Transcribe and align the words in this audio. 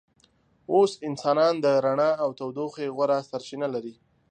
اوس 0.73 0.91
انسانان 1.07 1.53
د 1.65 1.65
رڼا 1.85 2.11
او 2.23 2.29
تودوخې 2.39 2.87
غوره 2.95 3.17
سرچینه 3.29 3.67
لري. 3.75 3.95